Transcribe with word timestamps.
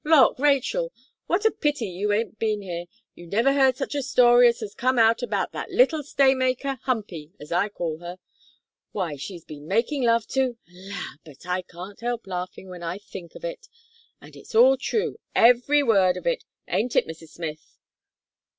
Lawk, 0.03 0.39
Rachel! 0.39 0.91
what 1.27 1.45
a 1.45 1.51
pity 1.51 1.85
you 1.85 2.11
ain't 2.11 2.39
been 2.39 2.63
here! 2.63 2.85
You 3.13 3.27
never 3.27 3.53
heard 3.53 3.77
such 3.77 3.93
a 3.93 4.01
story 4.01 4.47
as 4.47 4.59
has 4.61 4.73
come 4.73 4.97
out 4.97 5.21
about 5.21 5.51
that 5.51 5.69
little 5.69 6.01
staymaker, 6.01 6.79
Humpy, 6.81 7.33
as 7.39 7.51
I 7.51 7.69
call 7.69 7.99
her. 7.99 8.17
Why, 8.93 9.15
she's 9.15 9.45
been 9.45 9.65
a 9.65 9.67
making 9.67 10.01
love 10.03 10.25
to 10.29 10.57
la! 10.67 11.13
but 11.23 11.45
I 11.45 11.61
can't 11.61 11.99
help 11.99 12.25
laughing, 12.25 12.67
when 12.67 12.81
I 12.81 12.97
think 12.97 13.35
of 13.35 13.45
it; 13.45 13.67
and 14.19 14.35
it's 14.35 14.55
all 14.55 14.75
true, 14.75 15.19
every 15.35 15.83
word 15.83 16.17
of 16.17 16.25
it; 16.25 16.45
aint 16.67 16.95
it, 16.95 17.05
Mrs. 17.05 17.29
Smith?" 17.33 17.77